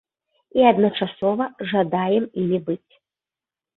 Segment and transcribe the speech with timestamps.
[0.59, 2.93] І адначасова жадаем імі быць.